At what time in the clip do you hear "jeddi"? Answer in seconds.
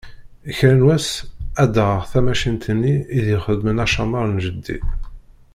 4.45-4.77